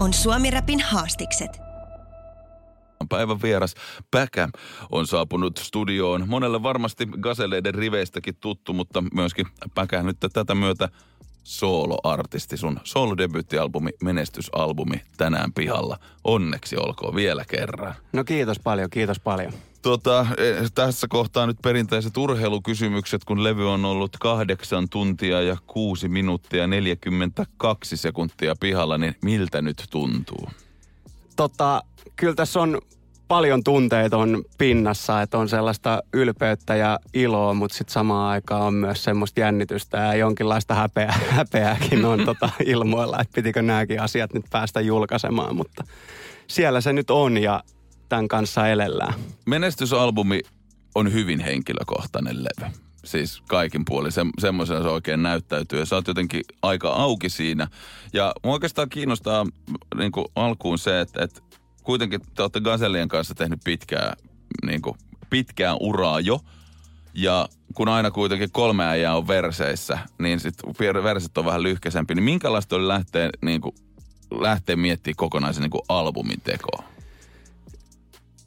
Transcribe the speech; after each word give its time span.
On 0.00 0.12
Suomi 0.12 0.50
Rapin 0.50 0.80
haastikset. 0.80 1.60
Päivän 3.08 3.42
vieras 3.42 3.74
Päkä 4.10 4.48
on 4.92 5.06
saapunut 5.06 5.56
studioon. 5.56 6.28
Monelle 6.28 6.62
varmasti 6.62 7.06
gaseleiden 7.20 7.74
riveistäkin 7.74 8.36
tuttu, 8.36 8.72
mutta 8.72 9.04
myöskin 9.14 9.46
Päkä 9.74 10.02
nyt 10.02 10.16
tätä 10.32 10.54
myötä 10.54 10.88
soloartisti. 11.42 12.56
Sun 12.56 12.80
solo-debyyttialbumi, 12.84 13.90
menestysalbumi 14.02 15.00
tänään 15.16 15.52
pihalla. 15.52 15.98
Onneksi 16.24 16.76
olkoon 16.76 17.14
vielä 17.14 17.44
kerran. 17.44 17.94
No 18.12 18.24
kiitos 18.24 18.58
paljon, 18.58 18.90
kiitos 18.90 19.20
paljon. 19.20 19.52
Tota, 19.82 20.26
e, 20.38 20.68
tässä 20.74 21.08
kohtaa 21.08 21.46
nyt 21.46 21.56
perinteiset 21.62 22.16
urheilukysymykset, 22.16 23.24
kun 23.24 23.44
levy 23.44 23.70
on 23.70 23.84
ollut 23.84 24.16
kahdeksan 24.20 24.88
tuntia 24.88 25.42
ja 25.42 25.56
kuusi 25.66 26.08
minuuttia 26.08 26.66
42 26.66 27.96
sekuntia 27.96 28.54
pihalla, 28.60 28.98
niin 28.98 29.14
miltä 29.22 29.62
nyt 29.62 29.84
tuntuu? 29.90 30.48
Tota, 31.36 31.82
kyllä 32.16 32.34
tässä 32.34 32.60
on 32.60 32.80
paljon 33.32 33.64
tunteita 33.64 34.16
on 34.16 34.44
pinnassa, 34.58 35.22
että 35.22 35.38
on 35.38 35.48
sellaista 35.48 36.02
ylpeyttä 36.12 36.76
ja 36.76 36.98
iloa, 37.14 37.54
mutta 37.54 37.76
sitten 37.76 37.92
samaan 37.92 38.30
aikaan 38.30 38.62
on 38.62 38.74
myös 38.74 39.04
semmoista 39.04 39.40
jännitystä 39.40 39.98
ja 39.98 40.14
jonkinlaista 40.14 40.74
häpeä, 40.74 41.14
häpeääkin 41.38 42.04
on 42.04 42.24
tota 42.24 42.50
ilmoilla, 42.66 43.20
että 43.20 43.34
pitikö 43.34 43.62
nämäkin 43.62 44.00
asiat 44.00 44.34
nyt 44.34 44.44
päästä 44.50 44.80
julkaisemaan, 44.80 45.56
mutta 45.56 45.84
siellä 46.46 46.80
se 46.80 46.92
nyt 46.92 47.10
on 47.10 47.38
ja 47.38 47.62
tämän 48.08 48.28
kanssa 48.28 48.68
elellään. 48.68 49.14
Menestysalbumi 49.46 50.40
on 50.94 51.12
hyvin 51.12 51.40
henkilökohtainen 51.40 52.44
levy. 52.44 52.72
Siis 53.04 53.42
kaikin 53.48 53.84
puolin. 53.84 54.12
Se, 54.12 54.22
semmoisena 54.38 54.82
se 54.82 54.88
oikein 54.88 55.22
näyttäytyy. 55.22 55.78
Ja 55.78 55.86
sä 55.86 55.96
oot 55.96 56.08
jotenkin 56.08 56.42
aika 56.62 56.88
auki 56.88 57.28
siinä. 57.28 57.68
Ja 58.12 58.32
mua 58.44 58.52
oikeastaan 58.52 58.88
kiinnostaa 58.88 59.46
niin 59.98 60.12
alkuun 60.34 60.78
se, 60.78 61.00
että, 61.00 61.24
että 61.24 61.40
kuitenkin 61.82 62.20
te 62.34 62.42
olette 62.42 62.60
Gazellien 62.60 63.08
kanssa 63.08 63.34
tehnyt 63.34 63.60
pitkää, 63.64 64.16
niin 64.66 64.82
kuin, 64.82 64.96
pitkää 65.30 65.74
uraa 65.80 66.20
jo. 66.20 66.40
Ja 67.14 67.48
kun 67.74 67.88
aina 67.88 68.10
kuitenkin 68.10 68.52
kolme 68.52 68.84
äijää 68.84 69.16
on 69.16 69.28
verseissä, 69.28 69.98
niin 70.18 70.40
sitten 70.40 70.74
verset 71.02 71.38
on 71.38 71.44
vähän 71.44 71.62
lyhkäisempi. 71.62 72.14
Niin 72.14 72.24
minkälaista 72.24 72.76
oli 72.76 72.88
lähteä, 72.88 73.30
niin 73.42 73.60
kuin, 73.60 73.74
lähteä 74.30 74.76
miettimään 74.76 75.16
kokonaisen 75.16 75.62
niin 75.62 75.82
albumin 75.88 76.40
tekoa? 76.40 76.84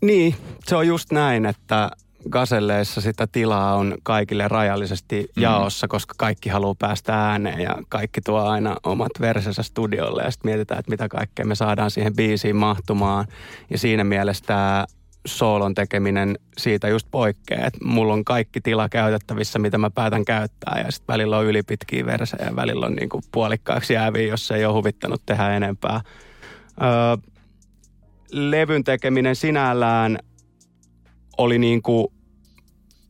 Niin, 0.01 0.35
se 0.65 0.75
on 0.75 0.87
just 0.87 1.11
näin, 1.11 1.45
että 1.45 1.91
gaselleissa 2.29 3.01
sitä 3.01 3.27
tilaa 3.27 3.75
on 3.75 3.97
kaikille 4.03 4.47
rajallisesti 4.47 5.27
mm. 5.35 5.43
jaossa, 5.43 5.87
mm. 5.87 5.89
koska 5.89 6.13
kaikki 6.17 6.49
haluaa 6.49 6.75
päästä 6.79 7.27
ääneen 7.29 7.59
ja 7.59 7.75
kaikki 7.89 8.21
tuo 8.21 8.39
aina 8.39 8.75
omat 8.83 9.11
versensä 9.19 9.63
studiolle 9.63 10.23
ja 10.23 10.31
sitten 10.31 10.51
mietitään, 10.51 10.79
että 10.79 10.91
mitä 10.91 11.07
kaikkea 11.07 11.45
me 11.45 11.55
saadaan 11.55 11.91
siihen 11.91 12.15
biisiin 12.15 12.55
mahtumaan. 12.55 13.25
Ja 13.69 13.77
siinä 13.77 14.03
mielessä 14.03 14.45
tämä 14.45 14.85
soolon 15.25 15.73
tekeminen 15.73 16.39
siitä 16.57 16.87
just 16.87 17.07
poikkeaa, 17.11 17.67
että 17.67 17.79
mulla 17.85 18.13
on 18.13 18.25
kaikki 18.25 18.61
tila 18.61 18.89
käytettävissä, 18.89 19.59
mitä 19.59 19.77
mä 19.77 19.89
päätän 19.89 20.25
käyttää 20.25 20.83
ja 20.85 20.91
sitten 20.91 21.13
välillä 21.13 21.37
on 21.37 21.45
ylipitkiä 21.45 22.05
versejä 22.05 22.45
ja 22.45 22.55
välillä 22.55 22.85
on 22.85 22.93
niinku 22.93 23.21
puolikkaaksi 23.31 23.93
jääviä, 23.93 24.27
jos 24.27 24.51
ei 24.51 24.65
ole 24.65 24.73
huvittanut 24.73 25.21
tehdä 25.25 25.55
enempää. 25.55 26.01
Öö, 26.81 27.17
levyn 28.31 28.83
tekeminen 28.83 29.35
sinällään 29.35 30.19
oli 31.37 31.59
niin 31.59 31.81
kuin, 31.81 32.07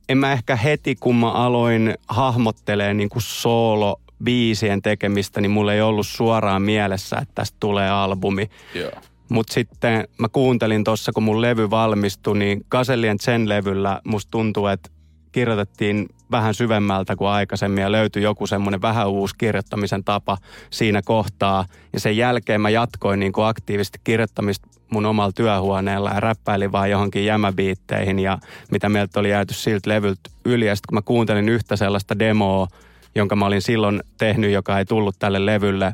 en 0.10 0.18
mä 0.18 0.32
ehkä 0.32 0.56
heti 0.56 0.96
kun 1.00 1.16
mä 1.16 1.32
aloin 1.32 1.94
hahmottelee 2.08 2.94
niin 2.94 3.10
kuin 3.10 3.22
soolo 3.22 4.02
biisien 4.24 4.82
tekemistä, 4.82 5.42
niin 5.42 5.52
mulla 5.52 5.74
ei 5.74 5.82
ollut 5.82 6.08
suoraan 6.08 6.62
mielessä, 6.62 7.16
että 7.16 7.36
tästä 7.36 7.58
tulee 7.60 7.90
albumi. 7.90 8.50
Yeah. 8.76 8.94
Mutta 9.30 9.54
sitten 9.54 10.08
mä 10.18 10.30
kuuntelin 10.30 10.84
tuossa, 10.84 11.12
kun 11.12 11.24
mun 11.24 11.42
levy 11.42 11.70
valmistui, 11.70 12.38
niin 12.38 12.66
Kasellien 12.70 13.18
Zen-levyllä 13.20 14.02
musta 14.04 14.32
tuntuu, 14.32 14.68
että 14.68 14.90
kirjoitettiin 15.32 16.10
vähän 16.32 16.54
syvemmältä 16.54 17.16
kuin 17.16 17.28
aikaisemmin 17.28 17.82
ja 17.82 17.92
löytyi 17.92 18.24
joku 18.24 18.48
semmoinen 18.48 18.82
vähän 18.82 19.10
uusi 19.10 19.36
kirjoittamisen 19.38 20.04
tapa 20.04 20.38
siinä 20.70 21.02
kohtaa. 21.02 21.66
Ja 21.94 22.00
sen 22.00 22.18
jälkeen 22.18 22.62
mä 22.62 22.70
jatkoin 22.70 23.20
niin 23.20 23.32
kuin 23.32 23.46
aktiivisesti 23.46 24.00
kirjoittamista 24.04 24.68
mun 24.90 25.06
omalla 25.06 25.32
työhuoneella 25.32 26.10
ja 26.10 26.20
räppäilin 26.20 26.72
vaan 26.72 26.90
johonkin 26.90 27.26
jämäbiitteihin 27.26 28.20
ja 28.20 28.38
mitä 28.72 28.90
meiltä 28.90 29.20
oli 29.20 29.30
jääty 29.30 29.54
siltä 29.54 29.90
levyltä 29.90 30.30
yli. 30.46 30.66
Ja 30.66 30.76
sitten 30.76 30.88
kun 30.88 30.98
mä 30.98 31.02
kuuntelin 31.02 31.50
yhtä 31.50 31.76
sellaista 31.76 32.20
demoa, 32.20 32.68
jonka 33.16 33.36
mä 33.36 33.46
olin 33.46 33.62
silloin 33.62 34.04
tehnyt, 34.18 34.52
joka 34.52 34.80
ei 34.80 34.86
tullut 34.86 35.16
tälle 35.20 35.46
levylle, 35.46 35.94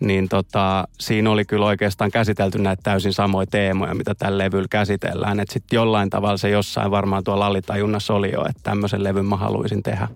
niin 0.00 0.28
tota, 0.28 0.88
siinä 1.00 1.30
oli 1.30 1.44
kyllä 1.44 1.66
oikeastaan 1.66 2.10
käsitelty 2.10 2.58
näitä 2.58 2.82
täysin 2.82 3.12
samoja 3.12 3.46
teemoja, 3.46 3.94
mitä 3.94 4.14
tällä 4.14 4.44
levyllä 4.44 4.68
käsitellään. 4.70 5.40
Että 5.40 5.52
sitten 5.52 5.76
jollain 5.76 6.10
tavalla 6.10 6.36
se 6.36 6.48
jossain 6.48 6.90
varmaan 6.90 7.24
tuolla 7.24 7.46
alitajunnassa 7.46 8.14
oli 8.14 8.32
jo, 8.32 8.40
että 8.40 8.62
tämmöisen 8.62 9.04
levyn 9.04 9.26
mä 9.26 9.36
haluaisin 9.36 9.82
tehdä. 9.82 10.08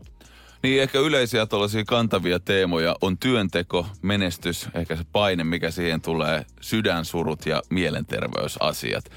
Niin 0.62 0.82
ehkä 0.82 0.98
yleisiä 0.98 1.46
tuollaisia 1.46 1.84
kantavia 1.84 2.40
teemoja 2.40 2.96
on 3.00 3.18
työnteko, 3.18 3.86
menestys, 4.02 4.68
ehkä 4.74 4.96
se 4.96 5.02
paine, 5.12 5.44
mikä 5.44 5.70
siihen 5.70 6.00
tulee, 6.00 6.46
sydänsurut 6.60 7.46
ja 7.46 7.62
mielenterveysasiat. 7.70 9.04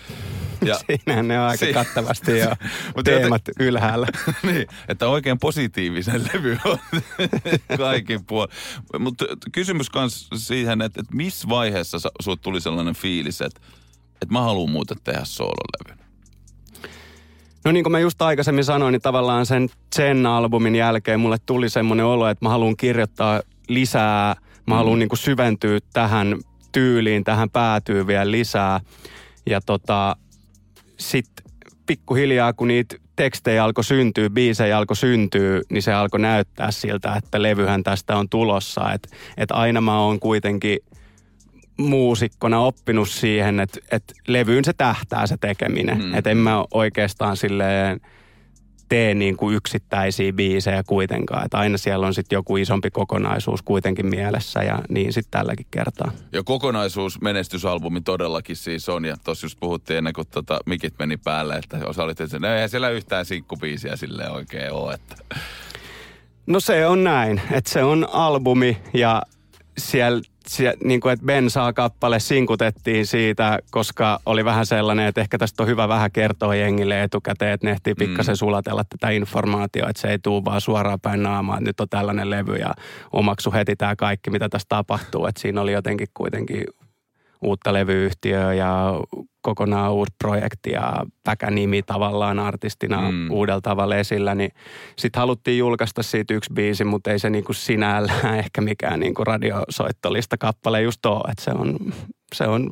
Ja, 0.65 0.79
Siinähän 0.87 1.27
ne 1.27 1.39
on 1.39 1.45
aika 1.45 1.65
si- 1.65 1.73
kattavasti 1.73 2.39
jo 2.39 2.47
teemat 3.03 3.43
te- 3.43 3.51
ylhäällä. 3.59 4.07
niin, 4.43 4.67
että 4.87 5.07
oikein 5.07 5.39
positiivisen 5.39 6.23
levy 6.33 6.57
on 6.65 6.79
kaikin 7.77 8.25
puolin. 8.25 8.53
Mutta 8.99 9.25
kysymys 9.51 9.87
myös 9.95 10.27
siihen, 10.35 10.81
että, 10.81 11.01
että 11.01 11.15
missä 11.15 11.49
vaiheessa 11.49 11.99
sinulle 11.99 12.39
tuli 12.41 12.61
sellainen 12.61 12.95
fiilis, 12.95 13.41
että, 13.41 13.61
että 14.21 14.33
mä 14.33 14.41
haluan 14.41 14.69
muuten 14.69 14.97
tehdä 15.03 15.21
soololevyn? 15.23 16.04
No 17.65 17.71
niin 17.71 17.83
kuin 17.83 17.91
mä 17.91 17.99
just 17.99 18.21
aikaisemmin 18.21 18.63
sanoin, 18.63 18.91
niin 18.91 19.01
tavallaan 19.01 19.45
sen 19.45 19.69
Zen-albumin 19.95 20.75
jälkeen 20.75 21.19
mulle 21.19 21.37
tuli 21.45 21.69
semmoinen 21.69 22.05
olo, 22.05 22.29
että 22.29 22.45
mä 22.45 22.49
haluan 22.49 22.77
kirjoittaa 22.77 23.41
lisää, 23.67 24.35
mä 24.67 24.75
haluan 24.75 24.97
mm. 24.97 24.99
niin 24.99 25.09
kuin 25.09 25.19
syventyä 25.19 25.79
tähän 25.93 26.35
tyyliin, 26.71 27.23
tähän 27.23 27.49
päätyy 27.49 28.07
vielä 28.07 28.31
lisää. 28.31 28.79
Ja 29.45 29.61
tota, 29.61 30.15
sitten 30.99 31.45
pikkuhiljaa, 31.85 32.53
kun 32.53 32.67
niitä 32.67 32.95
tekstejä 33.15 33.63
alkoi 33.63 33.83
syntyä, 33.83 34.29
biisejä 34.29 34.77
alkoi 34.77 34.95
syntyä, 34.95 35.61
niin 35.69 35.83
se 35.83 35.93
alkoi 35.93 36.19
näyttää 36.19 36.71
siltä, 36.71 37.15
että 37.15 37.41
levyhän 37.41 37.83
tästä 37.83 38.17
on 38.17 38.29
tulossa. 38.29 38.93
Että 38.93 39.09
et 39.37 39.51
aina 39.51 39.81
mä 39.81 39.99
oon 39.99 40.19
kuitenkin– 40.19 40.79
muusikkona 41.77 42.59
oppinut 42.59 43.09
siihen, 43.09 43.59
että, 43.59 43.79
että 43.91 44.13
levyyn 44.27 44.65
se 44.65 44.73
tähtää 44.73 45.27
se 45.27 45.37
tekeminen. 45.41 46.03
Mm. 46.03 46.13
Että 46.13 46.29
en 46.29 46.37
mä 46.37 46.65
oikeastaan 46.71 47.37
silleen 47.37 48.01
tee 48.89 49.13
niin 49.13 49.37
kuin 49.37 49.55
yksittäisiä 49.55 50.33
biisejä 50.33 50.83
kuitenkaan. 50.87 51.45
Että 51.45 51.57
aina 51.57 51.77
siellä 51.77 52.07
on 52.07 52.13
sitten 52.13 52.37
joku 52.37 52.57
isompi 52.57 52.91
kokonaisuus 52.91 53.61
kuitenkin 53.61 54.05
mielessä 54.05 54.63
ja 54.63 54.79
niin 54.89 55.13
sitten 55.13 55.31
tälläkin 55.31 55.67
kertaa. 55.71 56.11
Ja 56.31 56.43
kokonaisuus 56.43 57.21
menestysalbumi 57.21 58.01
todellakin 58.01 58.55
siis 58.55 58.89
on. 58.89 59.05
Ja 59.05 59.15
tuossa 59.23 59.45
just 59.45 59.59
puhuttiin 59.59 59.97
ennen 59.97 60.13
kuin 60.13 60.27
tota 60.31 60.59
mikit 60.65 60.93
meni 60.99 61.17
päälle, 61.17 61.55
että 61.55 61.77
osa 61.85 62.03
oli, 62.03 62.11
että 62.11 62.39
no 62.39 62.47
eihän 62.47 62.69
siellä 62.69 62.89
yhtään 62.89 63.25
sinkkubiisiä 63.25 63.95
sille 63.95 64.29
oikein 64.29 64.71
ole. 64.71 64.93
Että. 64.93 65.15
No 66.47 66.59
se 66.59 66.87
on 66.87 67.03
näin, 67.03 67.41
että 67.51 67.69
se 67.69 67.83
on 67.83 68.07
albumi 68.11 68.77
ja 68.93 69.21
siellä 69.77 70.21
se, 70.47 70.73
niin 70.83 70.99
kuin, 70.99 71.13
että 71.13 71.25
Ben 71.25 71.49
saa 71.49 71.73
kappale 71.73 72.19
sinkutettiin 72.19 73.05
siitä, 73.05 73.59
koska 73.71 74.19
oli 74.25 74.45
vähän 74.45 74.65
sellainen, 74.65 75.07
että 75.07 75.21
ehkä 75.21 75.37
tästä 75.37 75.63
on 75.63 75.69
hyvä 75.69 75.87
vähän 75.87 76.11
kertoa 76.11 76.55
jengille 76.55 77.03
etukäteen, 77.03 77.51
että 77.51 77.67
ne 77.67 77.71
ehtii 77.71 77.95
pikkasen 77.95 78.33
mm. 78.33 78.37
sulatella 78.37 78.83
tätä 78.83 79.09
informaatiota, 79.09 79.89
että 79.89 80.01
se 80.01 80.07
ei 80.07 80.19
tule 80.19 80.45
vaan 80.45 80.61
suoraan 80.61 80.99
päin 80.99 81.23
naamaan, 81.23 81.57
että 81.57 81.69
nyt 81.69 81.79
on 81.79 81.89
tällainen 81.89 82.29
levy 82.29 82.55
ja 82.55 82.73
omaksu 83.11 83.51
heti 83.51 83.75
tämä 83.75 83.95
kaikki, 83.95 84.29
mitä 84.29 84.49
tässä 84.49 84.65
tapahtuu. 84.69 85.25
Että 85.25 85.41
siinä 85.41 85.61
oli 85.61 85.71
jotenkin 85.71 86.07
kuitenkin 86.13 86.63
uutta 87.45 87.73
levyyhtiöä 87.73 88.53
ja 88.53 88.93
kokonaan 89.41 89.93
uusi 89.93 90.13
projekti 90.23 90.71
ja 90.71 90.93
Päkä-nimi 91.23 91.83
tavallaan 91.83 92.39
artistina 92.39 93.11
mm. 93.11 93.31
uudella 93.31 93.61
tavalla 93.61 93.95
esillä, 93.95 94.35
niin 94.35 94.51
sitten 94.97 95.19
haluttiin 95.19 95.57
julkaista 95.57 96.03
siitä 96.03 96.33
yksi 96.33 96.53
biisi, 96.53 96.83
mutta 96.83 97.11
ei 97.11 97.19
se 97.19 97.29
niinku 97.29 97.53
sinällään 97.53 98.39
ehkä 98.43 98.61
mikään 98.61 98.99
niinku 98.99 99.23
radiosoittolista 99.23 100.37
kappale 100.37 100.81
just 100.81 101.05
ole, 101.05 101.31
että 101.31 101.43
se 101.43 101.51
on, 101.51 101.77
se 102.33 102.47
on 102.47 102.69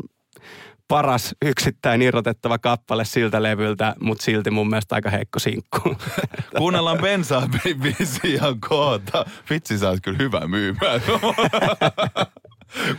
paras 0.87 1.35
yksittäin 1.45 2.01
irrotettava 2.01 2.57
kappale 2.57 3.05
siltä 3.05 3.43
levyltä, 3.43 3.95
mutta 3.99 4.23
silti 4.23 4.51
mun 4.51 4.69
mielestä 4.69 4.95
aika 4.95 5.09
heikko 5.09 5.39
sinkku. 5.39 5.95
Kuunnellaan 6.57 6.97
bensaa 6.97 7.49
biisiä 7.81 8.43
kohta. 8.69 9.25
Vitsi, 9.49 9.77
sä 9.77 9.89
oot 9.89 9.99
kyllä 10.03 10.17
hyvä 10.17 10.47
myymään. 10.47 11.01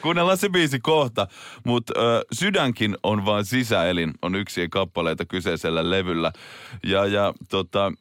Kuunnellaan 0.02 0.38
se 0.38 0.48
biisi 0.48 0.80
kohta, 0.80 1.26
mutta 1.64 1.92
Sydänkin 2.32 2.96
on 3.02 3.24
vain 3.24 3.44
sisäelin, 3.44 4.12
on 4.22 4.34
yksi 4.34 4.68
kappaleita 4.68 5.24
kyseisellä 5.24 5.90
levyllä. 5.90 6.32
Ja, 6.86 7.06
ja 7.06 7.34
tota, 7.48 7.92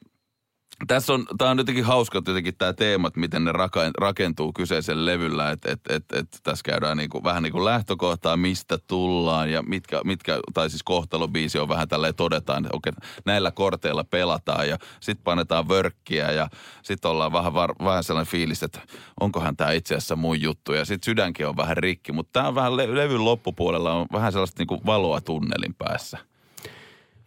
tässä 0.87 1.13
on, 1.13 1.25
tämä 1.37 1.51
on 1.51 1.57
jotenkin 1.57 1.83
hauska 1.83 2.17
jotenkin 2.17 2.57
tämä 2.57 2.73
teemat, 2.73 3.15
miten 3.15 3.45
ne 3.45 3.51
rakentuu 3.97 4.53
kyseisellä 4.53 5.05
levyllä, 5.05 5.51
että 5.51 5.71
et, 5.71 5.79
et, 5.89 6.05
et, 6.13 6.39
tässä 6.43 6.63
käydään 6.63 6.97
niinku, 6.97 7.23
vähän 7.23 7.43
niin 7.43 7.53
kuin 7.53 7.65
lähtökohtaa, 7.65 8.37
mistä 8.37 8.77
tullaan 8.87 9.51
ja 9.51 9.63
mitkä, 9.63 10.01
mitkä 10.03 10.39
tai 10.53 10.69
siis 10.69 10.83
kohtalobiisi 10.83 11.59
on 11.59 11.69
vähän 11.69 11.87
tälleen 11.87 12.15
todetaan, 12.15 12.65
että 12.65 12.77
okei, 12.77 12.93
näillä 13.25 13.51
korteilla 13.51 14.03
pelataan 14.03 14.69
ja 14.69 14.77
sitten 14.99 15.23
painetaan 15.23 15.69
vörkkiä 15.69 16.31
ja 16.31 16.49
sitten 16.83 17.11
ollaan 17.11 17.31
vähän, 17.31 17.53
var, 17.53 17.75
vähän 17.83 18.03
sellainen 18.03 18.31
fiilis, 18.31 18.63
että 18.63 18.81
onkohan 19.19 19.57
tämä 19.57 19.71
itse 19.71 19.95
asiassa 19.95 20.15
mun 20.15 20.41
juttu 20.41 20.73
ja 20.73 20.85
sitten 20.85 21.05
sydänkin 21.05 21.47
on 21.47 21.57
vähän 21.57 21.77
rikki, 21.77 22.11
mutta 22.11 22.29
tämä 22.33 22.47
on 22.47 22.55
vähän 22.55 22.77
le- 22.77 22.95
levyn 22.95 23.25
loppupuolella 23.25 23.93
on 23.93 24.05
vähän 24.13 24.31
sellaista 24.31 24.59
niinku 24.59 24.81
valoa 24.85 25.21
tunnelin 25.21 25.75
päässä. 25.77 26.17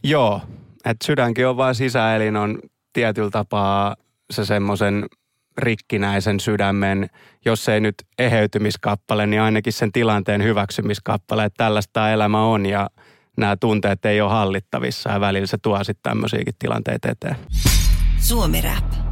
Joo, 0.03 0.41
että 0.85 1.07
sydänkin 1.07 1.49
on 1.49 1.57
vaan 1.57 1.75
sisäelin, 1.75 2.37
on 2.37 2.59
tietyllä 2.97 3.31
tapaa 3.31 3.97
se 4.31 4.45
semmoisen 4.45 5.07
rikkinäisen 5.59 6.41
sydämen, 6.41 7.11
jos 7.45 7.69
ei 7.69 7.81
nyt 7.81 7.95
eheytymiskappale, 8.19 9.27
niin 9.27 9.43
ainakin 9.43 9.73
sen 9.73 9.93
tilanteen 9.93 10.43
hyväksymiskappale, 10.43 11.45
että 11.45 11.65
tällaista 11.65 12.11
elämä 12.11 12.45
on 12.45 12.67
ja 12.67 12.91
nämä 13.37 13.57
tunteet 13.57 14.05
ei 14.05 14.21
ole 14.21 14.31
hallittavissa 14.31 15.11
ja 15.11 15.21
välillä 15.21 15.47
se 15.47 15.59
tuo 15.63 15.85
sitten 15.85 16.11
tämmöisiäkin 16.11 16.55
tilanteita 16.59 17.09
eteen. 17.11 17.37
Suomi 18.19 18.61
Rap. 18.61 19.06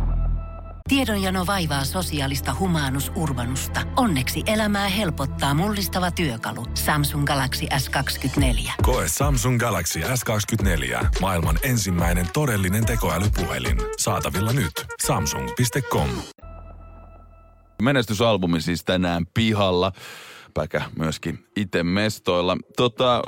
Tiedonjano 0.89 1.47
vaivaa 1.47 1.85
sosiaalista 1.85 2.57
humanus 2.59 3.13
urbanusta. 3.17 3.81
Onneksi 3.97 4.43
elämää 4.47 4.89
helpottaa 4.89 5.55
mullistava 5.55 6.11
työkalu. 6.11 6.67
Samsung 6.75 7.25
Galaxy 7.25 7.67
S24. 7.67 8.73
Koe 8.83 9.05
Samsung 9.09 9.59
Galaxy 9.59 10.01
S24. 10.01 11.07
Maailman 11.21 11.59
ensimmäinen 11.63 12.27
todellinen 12.33 12.87
tekoälypuhelin. 12.87 13.77
Saatavilla 13.99 14.53
nyt. 14.53 14.73
Samsung.com. 15.07 16.09
Menestysalbumi 17.83 18.61
siis 18.61 18.85
tänään 18.85 19.27
pihalla. 19.35 19.93
Päkä 20.55 20.83
myöskin 20.99 21.47
itse 21.57 21.83
mestoilla. 21.83 22.57
Tota, 22.77 23.23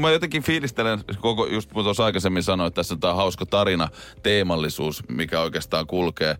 mä 0.00 0.10
jotenkin 0.10 0.42
fiilistelen, 0.42 1.00
koko, 1.20 1.46
just 1.46 1.70
tuossa 1.70 2.04
aikaisemmin 2.04 2.42
sanoin, 2.42 2.68
että 2.68 2.76
tässä 2.76 2.94
on 2.94 3.00
tämä 3.00 3.14
hauska 3.14 3.46
tarina, 3.46 3.88
teemallisuus, 4.22 5.02
mikä 5.08 5.40
oikeastaan 5.40 5.86
kulkee, 5.86 6.36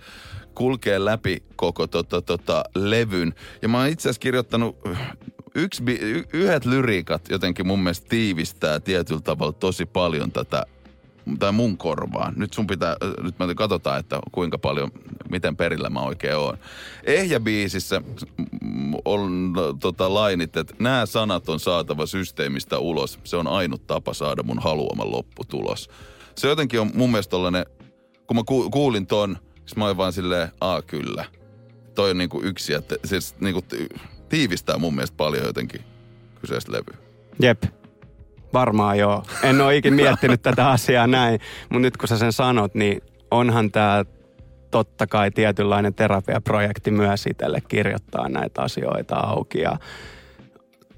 kulkee 0.55 1.05
läpi 1.05 1.43
koko 1.57 1.87
tota, 1.87 2.23
tota, 2.23 2.65
levyn. 2.75 3.35
Ja 3.63 3.69
mä 3.69 3.79
oon 3.79 3.89
itse 3.89 4.09
asiassa 4.09 4.21
kirjoittanut 4.21 4.77
yksi, 5.55 5.83
yhdet 6.33 6.65
lyriikat 6.65 7.31
jotenkin 7.31 7.67
mun 7.67 7.83
mielestä 7.83 8.09
tiivistää 8.09 8.81
tietyllä 8.81 9.21
tavalla 9.21 9.53
tosi 9.53 9.87
paljon 9.87 10.33
tätä 10.33 10.67
tai 11.39 11.53
mun 11.53 11.79
korvaan. 11.79 12.35
Nyt 12.37 12.53
sun 12.53 12.67
pitää, 12.67 12.97
nyt 13.23 13.39
me 13.39 13.55
katsotaan, 13.55 14.01
että 14.01 14.21
kuinka 14.33 14.59
paljon, 14.59 14.91
miten 15.31 15.57
perillä 15.57 15.91
mä 15.91 16.01
oikein 16.01 16.37
oon. 16.37 16.59
Ehjä-biisissä 17.05 18.03
on 19.05 19.53
tota, 19.81 20.15
lainit, 20.15 20.57
että 20.57 20.75
nämä 20.79 21.07
sanat 21.07 21.49
on 21.49 21.61
saatava 21.61 22.07
systeemistä 22.07 22.79
ulos. 22.79 23.19
Se 23.25 23.37
on 23.37 23.47
ainut 23.47 23.87
tapa 23.87 24.15
saada 24.15 24.43
mun 24.43 24.59
haluama 24.59 25.11
lopputulos. 25.11 25.91
Se 26.35 26.49
jotenkin 26.49 26.81
on 26.81 26.91
mun 26.95 27.11
mielestä 27.11 27.31
tollanen, 27.31 27.67
kun 28.27 28.37
mä 28.37 28.43
kuulin 28.73 29.07
ton, 29.07 29.39
siis 29.57 29.77
mä 29.77 29.85
olin 29.85 29.97
vaan 29.97 30.13
silleen, 30.13 30.49
aa 30.61 30.83
kyllä. 30.83 31.25
Toi 31.95 32.11
on 32.11 32.19
niinku 32.19 32.43
yksi, 32.43 32.75
että 32.75 32.97
siis 33.05 33.35
niinku 33.41 33.61
tiivistää 34.29 34.79
mun 34.79 34.95
mielestä 34.95 35.17
paljon 35.17 35.47
jotenkin 35.47 35.81
kyseistä 36.41 36.73
levyä. 36.73 37.07
Jep. 37.41 37.63
Varmaan 38.53 38.99
joo. 38.99 39.23
En 39.43 39.61
ole 39.61 39.77
ikinä 39.77 39.97
miettinyt 39.97 40.43
tätä 40.43 40.71
asiaa 40.71 41.07
näin, 41.07 41.41
mutta 41.63 41.79
nyt 41.79 41.97
kun 41.97 42.09
sä 42.09 42.19
sen 42.19 42.33
sanot, 42.33 42.75
niin 42.75 43.01
onhan 43.31 43.71
tämä 43.71 44.05
totta 44.73 45.07
kai 45.07 45.31
tietynlainen 45.31 45.95
terapiaprojekti 45.95 46.91
myös 46.91 47.27
itselle 47.27 47.61
kirjoittaa 47.69 48.29
näitä 48.29 48.63
asioita 48.63 49.17
auki 49.17 49.61
ja 49.61 49.79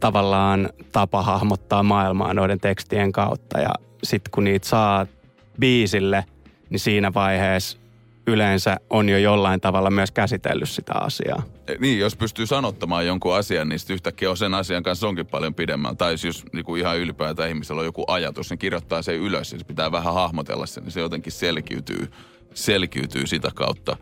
tavallaan 0.00 0.70
tapa 0.92 1.22
hahmottaa 1.22 1.82
maailmaa 1.82 2.34
noiden 2.34 2.60
tekstien 2.60 3.12
kautta. 3.12 3.58
Ja 3.58 3.70
sitten 4.02 4.30
kun 4.30 4.44
niitä 4.44 4.68
saa 4.68 5.06
biisille, 5.60 6.24
niin 6.70 6.80
siinä 6.80 7.14
vaiheessa 7.14 7.78
yleensä 8.26 8.76
on 8.90 9.08
jo 9.08 9.18
jollain 9.18 9.60
tavalla 9.60 9.90
myös 9.90 10.10
käsitellyt 10.10 10.68
sitä 10.68 10.92
asiaa. 10.94 11.42
E, 11.68 11.74
niin, 11.78 11.98
jos 11.98 12.16
pystyy 12.16 12.46
sanottamaan 12.46 13.06
jonkun 13.06 13.34
asian, 13.34 13.68
niin 13.68 13.78
sitten 13.78 13.94
yhtäkkiä 13.94 14.30
on 14.30 14.36
sen 14.36 14.54
asian 14.54 14.82
kanssa 14.82 15.08
onkin 15.08 15.26
paljon 15.26 15.54
pidemmän. 15.54 15.96
Tai 15.96 16.12
jos 16.12 16.44
niin 16.52 16.64
kuin 16.64 16.80
ihan 16.80 16.98
ylipäätään 16.98 17.48
ihmisellä 17.48 17.80
on 17.80 17.86
joku 17.86 18.04
ajatus, 18.06 18.50
niin 18.50 18.58
kirjoittaa 18.58 19.02
se 19.02 19.16
ylös 19.16 19.52
ja 19.52 19.58
se 19.58 19.64
pitää 19.64 19.92
vähän 19.92 20.14
hahmotella 20.14 20.66
sen, 20.66 20.82
niin 20.82 20.92
se 20.92 21.00
jotenkin 21.00 21.32
selkiytyy, 21.32 22.08
selkiytyy 22.54 23.26
sitä 23.26 23.50
kautta 23.54 23.96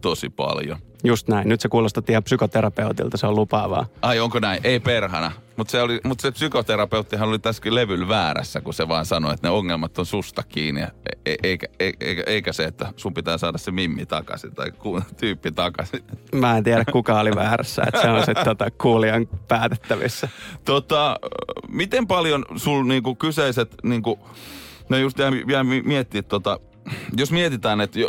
tosi 0.00 0.30
paljon. 0.30 0.78
Just 1.04 1.28
näin. 1.28 1.48
Nyt 1.48 1.60
se 1.60 1.68
kuulostaa 1.68 2.02
ihan 2.08 2.22
psykoterapeutilta, 2.22 3.16
se 3.16 3.26
on 3.26 3.36
lupaavaa. 3.36 3.86
Ai 4.02 4.20
onko 4.20 4.40
näin? 4.40 4.60
Ei 4.64 4.80
perhana. 4.80 5.32
Mutta 5.56 5.70
se, 5.70 5.82
oli, 5.82 6.00
mut 6.04 6.20
se 6.20 6.30
psykoterapeuttihan 6.30 7.28
oli 7.28 7.38
tässäkin 7.38 7.74
levyllä 7.74 8.08
väärässä, 8.08 8.60
kun 8.60 8.74
se 8.74 8.88
vaan 8.88 9.06
sanoi, 9.06 9.34
että 9.34 9.48
ne 9.48 9.50
ongelmat 9.50 9.98
on 9.98 10.06
susta 10.06 10.42
kiinni. 10.42 10.80
E, 10.80 10.86
e, 11.26 11.34
eikä, 11.42 11.66
eikä, 11.80 12.06
eikä, 12.06 12.22
eikä 12.26 12.52
se, 12.52 12.64
että 12.64 12.92
sun 12.96 13.14
pitää 13.14 13.38
saada 13.38 13.58
se 13.58 13.70
mimmi 13.70 14.06
takaisin 14.06 14.54
tai 14.54 14.70
ku, 14.70 15.00
tyyppi 15.16 15.52
takaisin. 15.52 16.00
Mä 16.34 16.56
en 16.56 16.64
tiedä, 16.64 16.84
kuka 16.92 17.20
oli 17.20 17.30
väärässä. 17.34 17.82
Että 17.86 18.02
se 18.02 18.08
on 18.08 18.24
sitten 18.24 18.44
tota, 18.44 18.70
kuulijan 18.70 19.28
päätettävissä. 19.48 20.28
Tota, 20.64 21.16
miten 21.68 22.06
paljon 22.06 22.44
sul 22.56 22.84
niinku, 22.84 23.14
kyseiset, 23.14 23.74
niinku, 23.82 24.18
no 24.88 24.96
just 24.96 25.18
jää, 25.18 25.30
jää 25.48 25.64
miettiä, 25.64 26.22
tota, 26.22 26.60
jos 27.16 27.32
mietitään, 27.32 27.80
että 27.80 28.00
jo, 28.00 28.08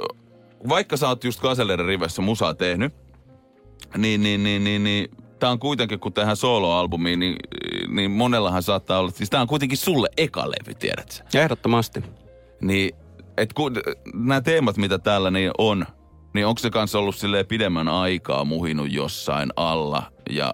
vaikka 0.70 0.98
sä 0.98 1.08
oot 1.08 1.24
just 1.24 1.40
Kaselerin 1.40 1.88
rivessä 1.88 2.22
musaa 2.22 2.54
tehnyt, 2.54 2.94
niin, 3.98 4.24
niin, 4.24 4.44
niin, 4.44 4.64
niin, 4.64 4.84
niin 4.84 5.10
tämä 5.40 5.52
on 5.52 5.60
kuitenkin, 5.60 6.00
kun 6.00 6.14
tähän 6.14 6.36
soloalbumiin, 6.36 7.20
niin, 7.20 7.36
niin 7.88 8.12
monellahan 8.12 8.64
saattaa 8.64 9.00
olla, 9.00 9.12
siis 9.12 9.30
tämä 9.30 9.42
on 9.42 9.48
kuitenkin 9.48 9.78
sulle 9.78 10.10
eka 10.18 10.50
levy, 10.50 10.74
tiedät 10.74 11.26
Ehdottomasti. 11.34 12.04
Niin, 12.62 12.96
et 13.38 13.54
kun 13.54 13.74
nämä 14.14 14.42
teemat, 14.42 14.78
mitä 14.78 15.00
täällä 15.00 15.32
niin 15.32 15.52
on, 15.58 15.86
niin 16.34 16.48
onko 16.48 16.60
se 16.60 16.70
kanssa 16.70 17.00
ollut 17.00 17.16
silleen 17.16 17.46
pidemmän 17.46 17.88
aikaa 17.88 18.46
muhinut 18.46 18.92
jossain 18.92 19.50
alla? 19.56 20.04
Ja 20.30 20.54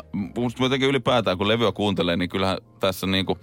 jotenkin 0.60 0.90
ylipäätään, 0.90 1.38
kun 1.38 1.48
levyä 1.48 1.72
kuuntelee, 1.72 2.18
niin 2.18 2.30
kyllähän 2.30 2.58
tässä 2.80 3.08
niinku, 3.08 3.38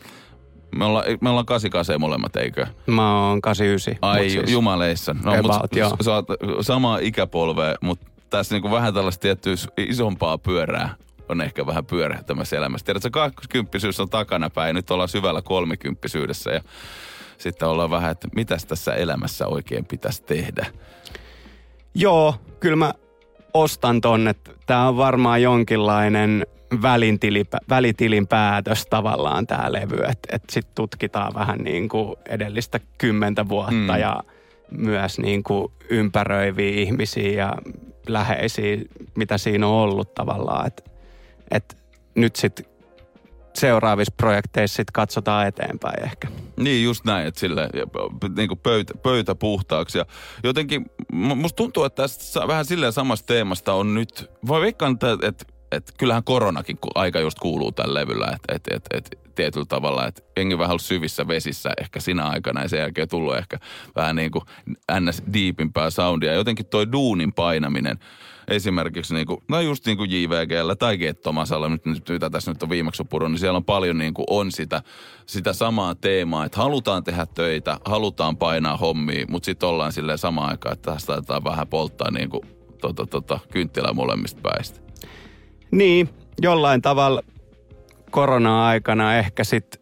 me 0.76 0.84
ollaan, 0.84 1.04
me 1.20 1.30
ollaan 1.30 1.46
88 1.46 2.00
molemmat, 2.00 2.36
eikö? 2.36 2.66
Mä 2.86 3.28
oon 3.28 3.40
89. 3.40 3.98
Ai 4.02 4.30
siis 4.30 4.50
jumaleissa. 4.50 5.16
No, 5.24 5.32
about, 5.32 5.72
mut, 5.72 6.04
sä 6.04 6.14
oot 6.14 6.26
sama 6.60 6.98
ikäpolve, 6.98 7.74
mutta 7.80 8.06
tässä 8.30 8.54
niinku 8.54 8.70
vähän 8.70 8.94
tällaista 8.94 9.22
tiettyä 9.22 9.54
isompaa 9.76 10.38
pyörää 10.38 10.94
on 11.28 11.40
ehkä 11.40 11.66
vähän 11.66 11.86
pyörähtämässä 11.86 12.56
elämässä. 12.56 12.84
Tiedätkö, 12.84 13.10
20 13.10 13.78
on 13.98 14.10
takana 14.10 14.50
päin, 14.50 14.76
nyt 14.76 14.90
ollaan 14.90 15.08
syvällä 15.08 15.42
kolmikymppisyydessä 15.42 16.50
ja 16.50 16.60
sitten 17.38 17.68
ollaan 17.68 17.90
vähän, 17.90 18.10
että 18.10 18.28
mitäs 18.36 18.64
tässä 18.64 18.94
elämässä 18.94 19.46
oikein 19.46 19.84
pitäisi 19.84 20.22
tehdä. 20.22 20.66
Joo, 21.94 22.34
kyllä 22.60 22.76
mä 22.76 22.94
ostan 23.54 24.00
ton, 24.00 24.28
että 24.28 24.50
tämä 24.66 24.88
on 24.88 24.96
varmaan 24.96 25.42
jonkinlainen 25.42 26.46
välitilin 27.68 28.26
päätös 28.26 28.86
tavallaan 28.86 29.46
tämä 29.46 29.72
levy, 29.72 29.96
että 29.96 30.28
et 30.32 30.42
sitten 30.50 30.74
tutkitaan 30.74 31.34
vähän 31.34 31.58
niin 31.58 31.88
kuin 31.88 32.16
edellistä 32.28 32.80
kymmentä 32.98 33.48
vuotta 33.48 33.72
mm. 33.72 34.00
ja 34.00 34.22
myös 34.70 35.18
niin 35.18 35.42
kuin 35.42 35.72
ympäröiviä 35.90 36.80
ihmisiä 36.82 37.30
ja 37.30 37.52
läheisiä, 38.08 38.76
mitä 39.14 39.38
siinä 39.38 39.66
on 39.66 39.72
ollut 39.72 40.14
tavallaan, 40.14 40.66
että 40.66 40.82
et 41.50 41.76
nyt 42.14 42.36
sitten 42.36 42.66
seuraavissa 43.54 44.14
projekteissa 44.16 44.76
sit 44.76 44.90
katsotaan 44.90 45.46
eteenpäin 45.46 46.04
ehkä. 46.04 46.28
Niin, 46.56 46.84
just 46.84 47.04
näin, 47.04 47.26
että 47.26 47.40
sille 47.40 47.68
niin 48.36 48.48
kuin 48.48 48.58
pöytä, 48.58 48.94
pöytä 49.02 49.34
puhtaaksi. 49.34 49.98
Ja 49.98 50.06
jotenkin 50.44 50.86
musta 51.12 51.56
tuntuu, 51.56 51.84
että 51.84 52.02
tässä 52.02 52.48
vähän 52.48 52.64
silleen 52.64 52.92
samasta 52.92 53.26
teemasta 53.26 53.72
on 53.72 53.94
nyt, 53.94 54.30
voi 54.46 54.60
veikkaan, 54.60 54.92
että, 54.92 55.16
että 55.22 55.44
et 55.76 55.92
kyllähän 55.98 56.24
koronakin 56.24 56.78
aika 56.94 57.20
just 57.20 57.38
kuuluu 57.38 57.72
tällä 57.72 58.00
levyllä, 58.00 58.26
että 58.34 58.54
et, 58.54 58.62
et, 58.70 58.86
et, 58.94 59.26
tietyllä 59.36 59.66
tavalla, 59.68 60.06
että 60.06 60.22
jengi 60.36 60.58
vähän 60.58 60.70
ollut 60.70 60.82
syvissä 60.82 61.28
vesissä 61.28 61.70
ehkä 61.80 62.00
sinä 62.00 62.24
aikana 62.24 62.62
ja 62.62 62.68
sen 62.68 62.78
jälkeen 62.78 63.08
tullut 63.08 63.36
ehkä 63.36 63.58
vähän 63.96 64.16
niin 64.16 64.30
kuin 64.30 64.44
ns. 65.00 65.22
diipimpää 65.32 65.90
soundia. 65.90 66.34
Jotenkin 66.34 66.66
toi 66.66 66.92
duunin 66.92 67.32
painaminen 67.32 67.98
esimerkiksi 68.48 69.14
niin 69.14 69.26
kuin, 69.26 69.40
no 69.48 69.60
just 69.60 69.86
niin 69.86 69.96
kuin 69.96 70.10
JVGllä 70.10 70.76
tai 70.76 70.98
Gettomasalla, 70.98 71.68
nyt, 71.68 71.86
nyt, 71.86 72.08
mitä 72.08 72.30
tässä 72.30 72.50
nyt 72.50 72.62
on 72.62 72.70
viimeksi 72.70 73.04
purun, 73.10 73.30
niin 73.30 73.38
siellä 73.38 73.56
on 73.56 73.64
paljon 73.64 73.98
niin 73.98 74.14
kuin 74.14 74.26
on 74.30 74.52
sitä, 74.52 74.82
sitä 75.26 75.52
samaa 75.52 75.94
teemaa, 75.94 76.44
että 76.44 76.58
halutaan 76.58 77.04
tehdä 77.04 77.26
töitä, 77.26 77.80
halutaan 77.84 78.36
painaa 78.36 78.76
hommia, 78.76 79.26
mutta 79.28 79.46
sitten 79.46 79.68
ollaan 79.68 79.92
silleen 79.92 80.18
samaan 80.18 80.50
aikaan, 80.50 80.72
että 80.72 80.92
tästä 80.92 81.12
taitaa 81.12 81.44
vähän 81.44 81.68
polttaa 81.68 82.10
niin 82.10 82.30
kuin, 82.30 82.42
tota, 82.80 83.06
tota, 83.06 83.38
kynttilää 83.52 83.92
molemmista 83.92 84.40
päistä. 84.42 84.85
Niin, 85.70 86.08
jollain 86.42 86.82
tavalla 86.82 87.22
korona-aikana 88.10 89.16
ehkä 89.16 89.44
sitten 89.44 89.80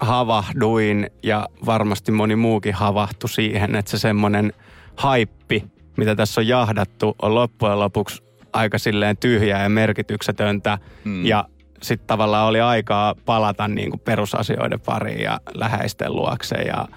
havahduin 0.00 1.10
ja 1.22 1.48
varmasti 1.66 2.12
moni 2.12 2.36
muukin 2.36 2.74
havahtui 2.74 3.28
siihen, 3.28 3.74
että 3.74 3.90
se 3.90 3.98
semmoinen 3.98 4.52
haippi, 4.96 5.64
mitä 5.96 6.16
tässä 6.16 6.40
on 6.40 6.48
jahdattu, 6.48 7.16
on 7.22 7.34
loppujen 7.34 7.78
lopuksi 7.78 8.22
aika 8.52 8.78
silleen 8.78 9.16
tyhjää 9.16 9.62
ja 9.62 9.68
merkityksetöntä. 9.68 10.78
Mm. 11.04 11.26
Ja 11.26 11.44
sitten 11.82 12.06
tavallaan 12.06 12.46
oli 12.46 12.60
aikaa 12.60 13.14
palata 13.24 13.68
niin 13.68 13.90
kuin 13.90 14.00
perusasioiden 14.00 14.80
pariin 14.80 15.20
ja 15.20 15.40
läheisten 15.54 16.16
luokse 16.16 16.56
ja 16.56 16.88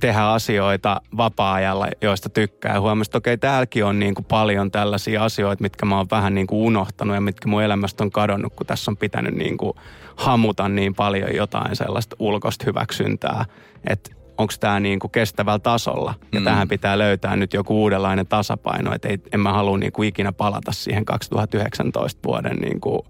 tehdä 0.00 0.26
asioita 0.26 1.00
vapaa-ajalla, 1.16 1.86
joista 2.02 2.28
tykkää. 2.28 2.80
Huomasin, 2.80 3.08
että 3.08 3.18
okei, 3.18 3.38
täälläkin 3.38 3.84
on 3.84 3.98
niin 3.98 4.14
kuin 4.14 4.24
paljon 4.24 4.70
tällaisia 4.70 5.24
asioita, 5.24 5.62
mitkä 5.62 5.86
mä 5.86 5.96
oon 5.96 6.06
vähän 6.10 6.34
niin 6.34 6.46
kuin 6.46 6.60
unohtanut 6.66 7.14
ja 7.14 7.20
mitkä 7.20 7.48
mun 7.48 7.62
elämästä 7.62 8.04
on 8.04 8.10
kadonnut, 8.10 8.52
kun 8.56 8.66
tässä 8.66 8.90
on 8.90 8.96
pitänyt 8.96 9.34
niin 9.34 9.58
kuin 9.58 9.72
hamuta 10.16 10.68
niin 10.68 10.94
paljon 10.94 11.34
jotain 11.34 11.76
sellaista 11.76 12.16
ulkoista 12.18 12.64
hyväksyntää, 12.66 13.44
että 13.90 14.10
onko 14.38 14.52
tämä 14.60 14.80
niin 14.80 14.98
kuin 14.98 15.10
kestävällä 15.10 15.58
tasolla. 15.58 16.14
Ja 16.32 16.40
mm. 16.40 16.44
tähän 16.44 16.68
pitää 16.68 16.98
löytää 16.98 17.36
nyt 17.36 17.52
joku 17.52 17.82
uudenlainen 17.82 18.26
tasapaino, 18.26 18.94
että 18.94 19.08
en 19.32 19.40
mä 19.40 19.52
halua 19.52 19.78
niin 19.78 19.92
kuin 19.92 20.08
ikinä 20.08 20.32
palata 20.32 20.72
siihen 20.72 21.04
2019 21.04 22.20
vuoden 22.26 22.56
niin 22.56 22.80
kuin 22.80 23.00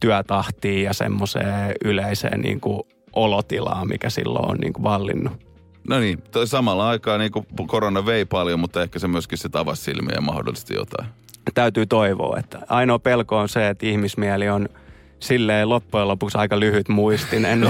työtahtiin 0.00 0.84
ja 0.84 0.92
semmoiseen 0.92 1.74
yleiseen 1.84 2.40
niin 2.40 2.60
kuin 2.60 2.80
olotilaan, 3.12 3.88
mikä 3.88 4.10
silloin 4.10 4.50
on 4.50 4.56
niin 4.56 4.72
kuin 4.72 4.84
vallinnut. 4.84 5.32
No 5.88 5.98
niin, 5.98 6.22
toi 6.22 6.46
samalla 6.46 6.88
aikaa 6.88 7.18
niin 7.18 7.32
kuin 7.32 7.46
korona 7.66 8.06
vei 8.06 8.24
paljon, 8.24 8.60
mutta 8.60 8.82
ehkä 8.82 8.98
se 8.98 9.08
myöskin 9.08 9.38
se 9.38 9.48
avasi 9.52 9.82
silmiä 9.82 10.14
ja 10.14 10.20
mahdollisesti 10.20 10.74
jotain. 10.74 11.08
Täytyy 11.54 11.86
toivoa, 11.86 12.38
että 12.38 12.58
ainoa 12.68 12.98
pelko 12.98 13.38
on 13.38 13.48
se, 13.48 13.68
että 13.68 13.86
ihmismieli 13.86 14.48
on– 14.48 14.68
silleen 15.24 15.68
loppujen 15.68 16.08
lopuksi 16.08 16.38
aika 16.38 16.60
lyhyt 16.60 16.88
muistinen. 16.88 17.60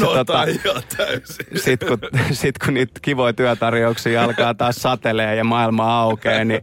No, 0.00 0.14
tota, 0.14 0.44
ihan 0.44 0.82
täysin. 0.96 1.46
Sitten 1.56 1.88
kun, 1.88 1.98
sit 2.32 2.58
kun 2.58 2.74
niitä 2.74 3.00
kivoja 3.02 3.32
työtarjouksia 3.32 4.24
alkaa 4.24 4.54
taas 4.54 4.76
satelee 4.76 5.36
ja 5.36 5.44
maailma 5.44 6.00
aukeaa, 6.00 6.44
niin 6.44 6.62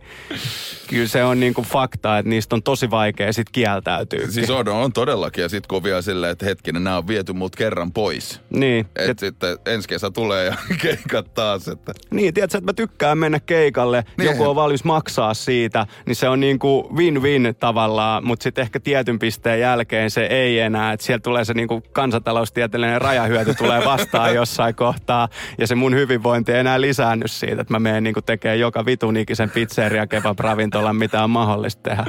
kyllä 0.92 1.08
se 1.08 1.24
on 1.24 1.40
niinku 1.40 1.62
fakta, 1.62 2.18
että 2.18 2.30
niistä 2.30 2.56
on 2.56 2.64
tosi 2.64 2.90
vaikea 2.90 3.34
sitten 3.34 3.52
kieltäytyä. 3.52 4.28
Siis 4.30 4.50
on, 4.50 4.68
on 4.68 4.94
todellakin. 4.94 5.42
Ja 5.42 5.50
sitten 5.50 5.68
kun 5.68 5.84
vielä 5.84 6.02
silleen, 6.02 6.32
että 6.32 6.46
hetkinen, 6.46 6.84
nämä 6.84 6.98
on 6.98 7.08
viety 7.08 7.34
mut 7.34 7.56
kerran 7.56 7.92
pois. 7.92 8.42
Niin. 8.50 8.86
Että 8.96 9.12
et, 9.12 9.20
sitten 9.20 9.58
ensi 9.66 9.88
kesä 9.88 10.12
tulee 10.12 10.46
ja 10.46 10.56
keikat 10.82 11.34
taas. 11.34 11.68
Että. 11.68 11.94
Niin, 12.12 12.34
tiedätkö, 12.34 12.58
että 12.58 12.72
mä 12.72 12.74
tykkään 12.74 13.18
mennä 13.18 13.40
keikalle, 13.40 14.04
niin. 14.18 14.32
joku 14.32 14.50
on 14.50 14.56
valmis 14.56 14.84
maksaa 14.84 15.34
siitä, 15.34 15.88
niin 16.06 16.16
se 16.16 16.30
on 16.30 16.40
niinku 16.40 16.90
win-win 16.96 17.56
tavallaan, 17.60 18.26
mutta 18.26 18.44
sitten 18.44 18.62
ehkä 18.62 18.80
tietyn 18.80 19.20
pisteen 19.20 19.60
jälkeen 19.60 20.12
se 20.12 20.28
ei 20.32 20.60
enää. 20.60 20.94
Että 20.94 21.06
sieltä 21.06 21.24
tulee 21.24 21.46
se 21.46 21.54
niinku 21.54 21.84
kansantaloustieteellinen 21.92 23.02
rajahyöty 23.02 23.54
tulee 23.54 23.86
vastaan 23.86 24.36
jossain 24.42 24.76
kohtaa 24.76 25.30
ja 25.58 25.68
se 25.68 25.76
mun 25.76 25.96
hyvinvointi 25.96 26.52
ei 26.52 26.60
enää 26.60 26.82
lisäänny 26.82 27.28
siitä, 27.28 27.62
että 27.62 27.74
mä 27.74 27.80
menen 27.80 28.04
niinku 28.04 28.22
tekemään 28.22 28.60
joka 28.60 28.86
vitun 28.86 29.18
ikisen 29.18 29.50
pizzeria 29.50 30.08
kebab 30.08 30.40
ravintolan, 30.40 30.96
mitä 30.96 31.24
on 31.24 31.30
mahdollista 31.30 31.82
tehdä. 31.84 32.04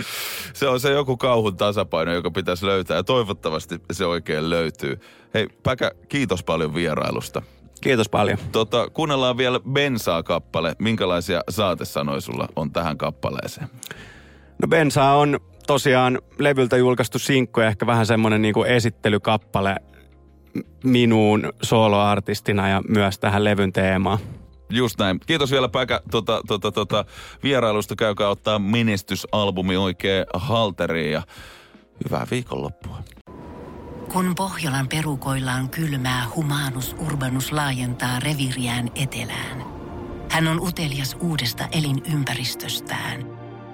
Se 0.52 0.68
on 0.68 0.80
se 0.80 0.90
joku 0.90 1.16
kauhun 1.16 1.56
tasapaino, 1.56 2.12
joka 2.12 2.30
pitäisi 2.30 2.66
löytää 2.66 2.96
ja 2.96 3.02
toivottavasti 3.02 3.80
se 3.92 4.06
oikein 4.06 4.50
löytyy. 4.50 5.00
Hei 5.34 5.48
Päkä, 5.62 5.90
kiitos 6.08 6.42
paljon 6.42 6.74
vierailusta. 6.74 7.42
Kiitos 7.80 8.08
paljon. 8.08 8.38
Tota, 8.52 8.90
kuunnellaan 8.90 9.36
vielä 9.36 9.60
Bensaa-kappale. 9.72 10.76
Minkälaisia 10.78 11.40
saatesanoja 11.48 12.20
sulla 12.20 12.48
on 12.56 12.70
tähän 12.70 12.98
kappaleeseen? 12.98 13.68
No 14.62 14.68
Bensaa 14.68 15.16
on 15.16 15.40
tosiaan 15.66 16.18
levyltä 16.38 16.76
julkaistu 16.76 17.18
sinkku 17.18 17.60
ja 17.60 17.66
ehkä 17.66 17.86
vähän 17.86 18.06
semmoinen 18.06 18.42
niin 18.42 18.54
kuin 18.54 18.68
esittelykappale 18.68 19.76
minuun 20.84 21.52
soloartistina 21.62 22.68
ja 22.68 22.82
myös 22.88 23.18
tähän 23.18 23.44
levyn 23.44 23.72
teemaan. 23.72 24.18
Just 24.70 24.98
näin. 24.98 25.20
Kiitos 25.26 25.50
vielä 25.50 25.68
Päkä 25.68 26.00
tota, 26.10 26.40
tota, 26.46 26.72
tota, 26.72 27.04
vierailusta. 27.42 27.96
Käykää 27.96 28.28
ottaa 28.28 28.58
menestysalbumi 28.58 29.76
oikein 29.76 30.24
halteriin 30.34 31.12
ja 31.12 31.22
hyvää 32.04 32.26
viikonloppua. 32.30 32.98
Kun 34.12 34.34
Pohjolan 34.34 34.88
perukoillaan 34.88 35.68
kylmää, 35.68 36.26
humanus 36.36 36.96
urbanus 36.98 37.52
laajentaa 37.52 38.20
reviriään 38.20 38.90
etelään. 38.94 39.64
Hän 40.30 40.48
on 40.48 40.60
utelias 40.60 41.16
uudesta 41.20 41.64
elinympäristöstään. 41.72 43.31